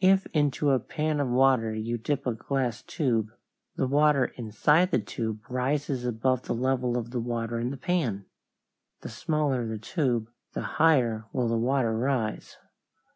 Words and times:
If 0.00 0.26
into 0.32 0.70
a 0.70 0.80
pan 0.80 1.20
of 1.20 1.28
water 1.28 1.72
you 1.72 1.98
dip 1.98 2.26
a 2.26 2.34
glass 2.34 2.82
tube, 2.82 3.28
the 3.76 3.86
water 3.86 4.24
inside 4.34 4.90
the 4.90 4.98
tube 4.98 5.48
rises 5.48 6.04
above 6.04 6.42
the 6.42 6.52
level 6.52 6.98
of 6.98 7.12
the 7.12 7.20
water 7.20 7.60
in 7.60 7.70
the 7.70 7.76
pan. 7.76 8.24
The 9.02 9.08
smaller 9.08 9.68
the 9.68 9.78
tube 9.78 10.30
the 10.52 10.62
higher 10.82 11.26
will 11.32 11.46
the 11.46 11.56
water 11.56 11.96
rise. 11.96 12.56